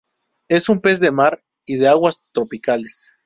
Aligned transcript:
Es 0.49 0.67
un 0.67 0.81
pez 0.81 0.99
de 0.99 1.11
mar 1.11 1.43
y 1.63 1.75
de 1.77 1.87
aguas 1.87 2.27
tropicales. 2.31 3.13